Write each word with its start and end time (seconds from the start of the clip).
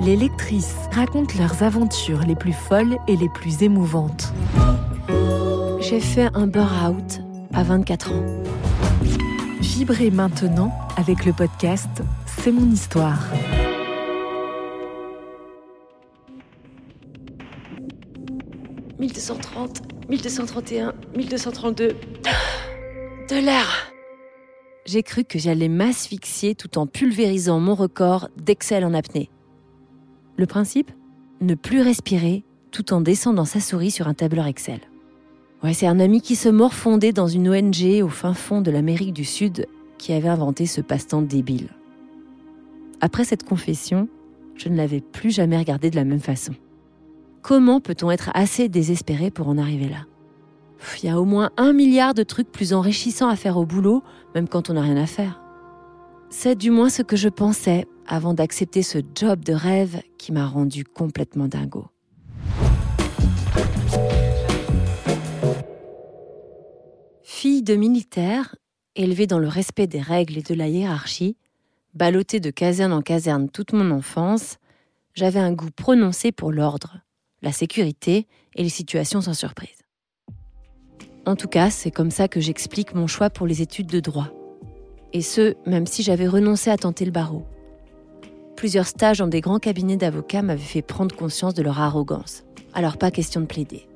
Les 0.00 0.14
lectrices 0.14 0.76
racontent 0.92 1.34
leurs 1.38 1.64
aventures 1.64 2.20
les 2.20 2.36
plus 2.36 2.52
folles 2.52 2.98
et 3.08 3.16
les 3.16 3.28
plus 3.28 3.64
émouvantes. 3.64 4.32
J'ai 5.80 5.98
fait 5.98 6.28
un 6.34 6.46
burn-out 6.46 7.20
à 7.52 7.64
24 7.64 8.12
ans. 8.12 8.24
Vibrez 9.60 10.12
maintenant 10.12 10.72
avec 10.96 11.24
le 11.24 11.32
podcast 11.32 11.90
C'est 12.26 12.52
mon 12.52 12.70
histoire. 12.70 13.18
«1230, 19.00 19.82
1231, 20.08 20.94
1232. 21.16 21.96
De 23.28 23.34
l'air 23.34 23.92
J'ai 24.86 25.02
cru 25.02 25.24
que 25.24 25.40
j'allais 25.40 25.68
m'asphyxier 25.68 26.54
tout 26.54 26.78
en 26.78 26.86
pulvérisant 26.86 27.58
mon 27.58 27.74
record 27.74 28.28
d'Excel 28.36 28.84
en 28.84 28.94
apnée. 28.94 29.28
Le 30.38 30.46
principe 30.46 30.92
Ne 31.40 31.56
plus 31.56 31.82
respirer 31.82 32.44
tout 32.70 32.92
en 32.92 33.00
descendant 33.00 33.44
sa 33.44 33.58
souris 33.58 33.90
sur 33.90 34.06
un 34.06 34.14
tableur 34.14 34.46
Excel. 34.46 34.78
Ouais, 35.64 35.72
c'est 35.72 35.88
un 35.88 35.98
ami 35.98 36.20
qui 36.20 36.36
se 36.36 36.48
morfondait 36.48 37.12
dans 37.12 37.26
une 37.26 37.48
ONG 37.48 38.02
au 38.04 38.08
fin 38.08 38.34
fond 38.34 38.60
de 38.60 38.70
l'Amérique 38.70 39.12
du 39.12 39.24
Sud 39.24 39.66
qui 39.98 40.12
avait 40.12 40.28
inventé 40.28 40.66
ce 40.66 40.80
passe-temps 40.80 41.22
débile. 41.22 41.70
Après 43.00 43.24
cette 43.24 43.42
confession, 43.42 44.08
je 44.54 44.68
ne 44.68 44.76
l'avais 44.76 45.00
plus 45.00 45.32
jamais 45.32 45.58
regardé 45.58 45.90
de 45.90 45.96
la 45.96 46.04
même 46.04 46.20
façon. 46.20 46.52
Comment 47.42 47.80
peut-on 47.80 48.12
être 48.12 48.30
assez 48.34 48.68
désespéré 48.68 49.32
pour 49.32 49.48
en 49.48 49.58
arriver 49.58 49.88
là? 49.88 50.06
Il 51.02 51.08
y 51.08 51.10
a 51.10 51.20
au 51.20 51.24
moins 51.24 51.50
un 51.56 51.72
milliard 51.72 52.14
de 52.14 52.22
trucs 52.22 52.52
plus 52.52 52.72
enrichissants 52.72 53.28
à 53.28 53.34
faire 53.34 53.56
au 53.56 53.66
boulot, 53.66 54.04
même 54.36 54.48
quand 54.48 54.70
on 54.70 54.74
n'a 54.74 54.82
rien 54.82 54.96
à 54.96 55.06
faire. 55.06 55.40
C'est 56.30 56.56
du 56.56 56.70
moins 56.70 56.90
ce 56.90 57.02
que 57.02 57.16
je 57.16 57.28
pensais 57.28 57.86
avant 58.06 58.34
d'accepter 58.34 58.82
ce 58.82 58.98
job 59.14 59.44
de 59.44 59.54
rêve 59.54 60.02
qui 60.18 60.32
m'a 60.32 60.46
rendu 60.46 60.84
complètement 60.84 61.48
dingo. 61.48 61.86
Fille 67.22 67.62
de 67.62 67.74
militaire, 67.74 68.56
élevée 68.94 69.26
dans 69.26 69.38
le 69.38 69.48
respect 69.48 69.86
des 69.86 70.00
règles 70.00 70.38
et 70.38 70.42
de 70.42 70.54
la 70.54 70.68
hiérarchie, 70.68 71.36
ballottée 71.94 72.40
de 72.40 72.50
caserne 72.50 72.92
en 72.92 73.02
caserne 73.02 73.48
toute 73.48 73.72
mon 73.72 73.90
enfance, 73.90 74.58
j'avais 75.14 75.40
un 75.40 75.52
goût 75.52 75.70
prononcé 75.70 76.30
pour 76.30 76.52
l'ordre, 76.52 77.00
la 77.40 77.52
sécurité 77.52 78.26
et 78.54 78.62
les 78.62 78.68
situations 78.68 79.22
sans 79.22 79.34
surprise. 79.34 79.78
En 81.24 81.36
tout 81.36 81.48
cas, 81.48 81.70
c'est 81.70 81.90
comme 81.90 82.10
ça 82.10 82.28
que 82.28 82.40
j'explique 82.40 82.94
mon 82.94 83.06
choix 83.06 83.30
pour 83.30 83.46
les 83.46 83.62
études 83.62 83.88
de 83.88 84.00
droit. 84.00 84.30
Et 85.12 85.22
ce, 85.22 85.54
même 85.66 85.86
si 85.86 86.02
j'avais 86.02 86.28
renoncé 86.28 86.70
à 86.70 86.76
tenter 86.76 87.04
le 87.04 87.10
barreau. 87.10 87.44
Plusieurs 88.56 88.86
stages 88.86 89.18
dans 89.18 89.28
des 89.28 89.40
grands 89.40 89.58
cabinets 89.58 89.96
d'avocats 89.96 90.42
m'avaient 90.42 90.60
fait 90.60 90.82
prendre 90.82 91.14
conscience 91.14 91.54
de 91.54 91.62
leur 91.62 91.80
arrogance. 91.80 92.44
Alors 92.74 92.98
pas 92.98 93.10
question 93.10 93.40
de 93.40 93.46
plaider. 93.46 93.86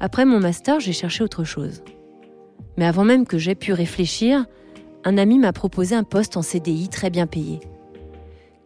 Après 0.00 0.24
mon 0.24 0.40
master, 0.40 0.80
j'ai 0.80 0.92
cherché 0.92 1.24
autre 1.24 1.44
chose. 1.44 1.82
Mais 2.76 2.84
avant 2.84 3.04
même 3.04 3.26
que 3.26 3.38
j'aie 3.38 3.54
pu 3.54 3.72
réfléchir, 3.72 4.44
un 5.04 5.18
ami 5.18 5.38
m'a 5.38 5.52
proposé 5.52 5.94
un 5.94 6.02
poste 6.02 6.36
en 6.36 6.42
CDI 6.42 6.88
très 6.88 7.10
bien 7.10 7.26
payé. 7.26 7.60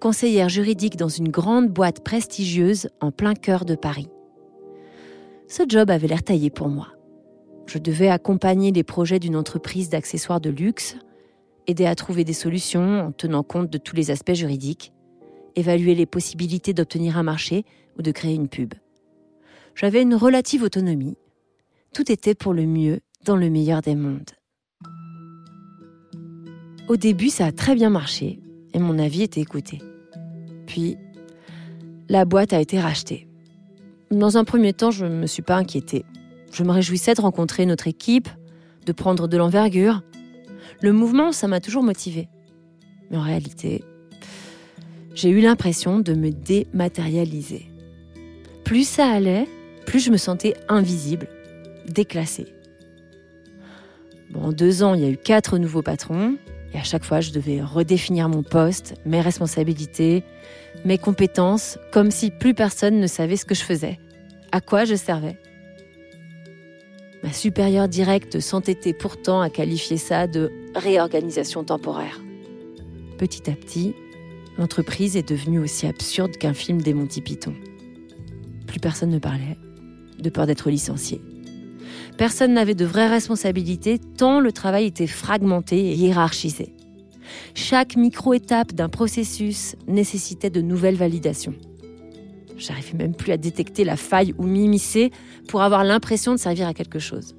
Conseillère 0.01 0.49
juridique 0.49 0.97
dans 0.97 1.09
une 1.09 1.29
grande 1.29 1.69
boîte 1.69 2.03
prestigieuse 2.03 2.89
en 3.01 3.11
plein 3.11 3.35
cœur 3.35 3.65
de 3.65 3.75
Paris. 3.75 4.09
Ce 5.49 5.65
job 5.69 5.91
avait 5.91 6.09
l'air 6.09 6.23
taillé 6.23 6.51
pour 6.51 6.69
moi. 6.69 6.89
Je 7.67 7.79
devais 7.79 8.09
accompagner 8.09 8.71
les 8.71 8.85
projets 8.85 9.19
d'une 9.19 9.37
entreprise 9.37 9.91
d'accessoires 9.91 10.41
de 10.41 10.51
luxe, 10.51 10.97
aider 11.69 11.87
à 11.87 11.95
trouver 11.95 12.25
des 12.25 12.33
solutions 12.33 13.01
en 13.07 13.13
tenant 13.13 13.45
compte 13.45 13.71
de 13.71 13.79
tous 13.79 13.95
les 13.95 14.11
aspects 14.11 14.35
juridiques, 14.35 14.93
évaluer 15.55 15.95
les 15.95 16.07
possibilités 16.07 16.73
d'obtenir 16.73 17.17
un 17.17 17.23
marché 17.23 17.65
ou 17.97 18.03
de 18.03 18.11
créer 18.11 18.35
une 18.35 18.49
pub. 18.49 18.75
J'avais 19.75 20.03
une 20.03 20.15
relative 20.15 20.65
autonomie. 20.65 21.17
Tout 21.95 22.11
était 22.11 22.35
pour 22.35 22.53
le 22.55 22.67
mieux 22.67 23.01
dans 23.25 23.37
le 23.37 23.51
meilleur 23.51 23.83
des 23.83 23.95
mondes. 23.95 24.31
Au 26.89 26.97
début, 26.97 27.29
ça 27.29 27.47
a 27.47 27.53
très 27.53 27.75
bien 27.75 27.91
marché 27.91 28.41
et 28.73 28.79
mon 28.79 28.99
avis 28.99 29.23
était 29.23 29.41
écouté. 29.41 29.79
Puis, 30.67 30.97
la 32.09 32.25
boîte 32.25 32.53
a 32.55 32.61
été 32.61 32.81
rachetée. 32.81 33.29
Dans 34.11 34.39
un 34.39 34.45
premier 34.45 34.73
temps, 34.73 34.91
je 34.91 35.05
ne 35.05 35.21
me 35.21 35.27
suis 35.27 35.43
pas 35.43 35.57
inquiétée. 35.57 36.07
Je 36.51 36.65
me 36.65 36.73
réjouissais 36.73 37.13
de 37.13 37.21
rencontrer 37.21 37.67
notre 37.67 37.89
équipe, 37.89 38.29
de 38.87 38.93
prendre 38.93 39.29
de 39.29 39.37
l'envergure. 39.37 40.03
Le 40.83 40.93
mouvement, 40.93 41.33
ça 41.33 41.49
m'a 41.49 41.61
toujours 41.61 41.83
motivée. 41.83 42.29
Mais 43.11 43.17
en 43.17 43.23
réalité, 43.23 43.85
j'ai 45.15 45.31
eu 45.31 45.41
l'impression 45.41 46.01
de 46.01 46.15
me 46.15 46.31
dématérialiser. 46.31 47.67
Plus 48.65 48.87
ça 48.87 49.09
allait, 49.09 49.47
plus 49.87 50.01
je 50.01 50.11
me 50.11 50.17
sentais 50.17 50.55
invisible, 50.69 51.29
déclassée 51.89 52.47
en 54.35 54.53
deux 54.53 54.83
ans, 54.83 54.95
il 54.95 55.03
y 55.03 55.05
a 55.05 55.09
eu 55.09 55.17
quatre 55.17 55.59
nouveaux 55.59 55.83
patrons. 55.83 56.37
Et 56.75 56.79
à 56.79 56.83
chaque 56.83 57.05
fois, 57.05 57.21
je 57.21 57.31
devais 57.31 57.63
redéfinir 57.63 58.29
mon 58.29 58.43
poste, 58.43 58.95
mes 59.07 59.21
responsabilités, 59.21 60.23
mes 60.85 60.99
compétences, 60.99 61.79
comme 61.93 62.11
si 62.11 62.31
plus 62.31 62.55
personne 62.55 63.01
ne 63.01 63.07
savait 63.07 63.37
ce 63.37 63.47
que 63.47 63.55
je 63.55 63.63
faisais, 63.63 63.99
à 64.53 64.61
quoi 64.61 64.85
je 64.85 64.95
servais. 64.95 65.39
Ma 67.23 67.33
supérieure 67.33 67.89
directe 67.89 68.41
s'entêtait 68.41 68.93
pourtant 68.93 69.41
à 69.41 69.51
qualifier 69.51 69.97
ça 69.97 70.27
de 70.27 70.53
réorganisation 70.75 71.65
temporaire. 71.65 72.21
Petit 73.19 73.51
à 73.51 73.55
petit, 73.55 73.95
l'entreprise 74.57 75.17
est 75.17 75.29
devenue 75.29 75.59
aussi 75.59 75.87
absurde 75.87 76.37
qu'un 76.37 76.55
film 76.55 76.81
des 76.81 76.95
Monty 76.95 77.21
Python. 77.21 77.55
Plus 78.67 78.79
personne 78.79 79.11
ne 79.11 79.19
parlait, 79.19 79.57
de 80.19 80.31
peur 80.31 80.47
d'être 80.47 80.71
licencié. 80.71 81.21
Personne 82.17 82.55
n'avait 82.55 82.75
de 82.75 82.85
vraies 82.85 83.09
responsabilités 83.09 83.99
tant 83.99 84.41
le 84.41 84.53
travail 84.53 84.87
était 84.87 85.07
fragmenté 85.07 85.79
et 85.79 85.95
hiérarchisé. 85.95 86.75
Chaque 87.55 87.97
micro-étape 87.97 88.73
d'un 88.73 88.89
processus 88.89 89.77
nécessitait 89.87 90.51
de 90.51 90.61
nouvelles 90.61 90.97
validations. 90.97 91.55
J'arrivais 92.59 92.99
même 92.99 93.15
plus 93.15 93.33
à 93.33 93.37
détecter 93.37 93.85
la 93.85 93.97
faille 93.97 94.35
ou 94.37 94.45
m'immiscer 94.45 95.11
pour 95.49 95.63
avoir 95.63 95.85
l'impression 95.85 96.33
de 96.33 96.39
servir 96.39 96.67
à 96.67 96.75
quelque 96.75 96.99
chose. 96.99 97.35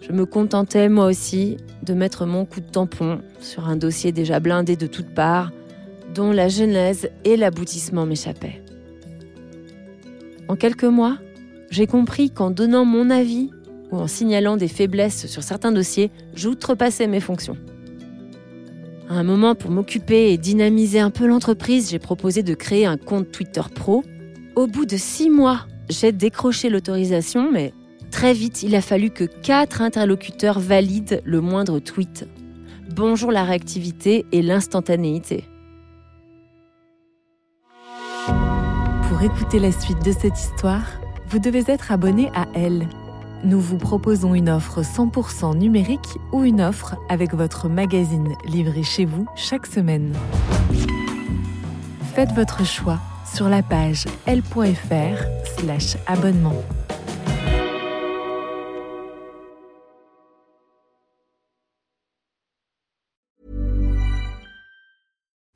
Je 0.00 0.12
me 0.12 0.26
contentais, 0.26 0.88
moi 0.88 1.06
aussi, 1.06 1.56
de 1.82 1.94
mettre 1.94 2.26
mon 2.26 2.44
coup 2.44 2.60
de 2.60 2.68
tampon 2.68 3.20
sur 3.40 3.68
un 3.68 3.76
dossier 3.76 4.12
déjà 4.12 4.38
blindé 4.38 4.76
de 4.76 4.86
toutes 4.86 5.14
parts, 5.14 5.50
dont 6.14 6.30
la 6.30 6.48
genèse 6.48 7.10
et 7.24 7.36
l'aboutissement 7.36 8.06
m'échappaient. 8.06 8.62
En 10.48 10.56
quelques 10.56 10.84
mois, 10.84 11.18
j'ai 11.70 11.86
compris 11.86 12.30
qu'en 12.30 12.50
donnant 12.50 12.84
mon 12.84 13.10
avis 13.10 13.50
ou 13.90 13.96
en 13.96 14.06
signalant 14.06 14.56
des 14.56 14.68
faiblesses 14.68 15.26
sur 15.26 15.42
certains 15.42 15.72
dossiers, 15.72 16.10
j'outrepassais 16.34 17.06
mes 17.06 17.20
fonctions. 17.20 17.56
À 19.10 19.16
un 19.16 19.22
moment, 19.22 19.54
pour 19.54 19.70
m'occuper 19.70 20.32
et 20.32 20.38
dynamiser 20.38 20.98
un 20.98 21.10
peu 21.10 21.26
l'entreprise, 21.26 21.90
j'ai 21.90 21.98
proposé 21.98 22.42
de 22.42 22.54
créer 22.54 22.86
un 22.86 22.96
compte 22.96 23.30
Twitter 23.30 23.60
Pro. 23.74 24.02
Au 24.56 24.66
bout 24.66 24.86
de 24.86 24.96
six 24.96 25.28
mois, 25.28 25.66
j'ai 25.90 26.10
décroché 26.10 26.70
l'autorisation, 26.70 27.52
mais 27.52 27.74
très 28.10 28.32
vite, 28.32 28.62
il 28.62 28.74
a 28.74 28.80
fallu 28.80 29.10
que 29.10 29.24
quatre 29.24 29.82
interlocuteurs 29.82 30.58
valident 30.58 31.20
le 31.24 31.42
moindre 31.42 31.80
tweet. 31.80 32.26
Bonjour 32.96 33.30
la 33.30 33.44
réactivité 33.44 34.24
et 34.32 34.40
l'instantanéité. 34.40 35.44
Pour 39.08 39.22
écouter 39.22 39.58
la 39.58 39.72
suite 39.72 40.02
de 40.02 40.12
cette 40.12 40.38
histoire, 40.38 40.86
vous 41.28 41.38
devez 41.38 41.64
être 41.66 41.92
abonné 41.92 42.30
à 42.34 42.46
Elle 42.54 42.88
nous 43.44 43.60
vous 43.60 43.78
proposons 43.78 44.34
une 44.34 44.48
offre 44.48 44.82
100% 44.82 45.56
numérique 45.56 46.18
ou 46.32 46.44
une 46.44 46.60
offre 46.60 46.96
avec 47.08 47.34
votre 47.34 47.68
magazine 47.68 48.34
livré 48.46 48.82
chez 48.82 49.04
vous 49.04 49.26
chaque 49.36 49.66
semaine. 49.66 50.12
Faites 52.14 52.32
votre 52.32 52.64
choix 52.64 52.98
sur 53.34 53.48
la 53.48 53.62
page 53.62 54.04
l.fr/slash 54.26 55.96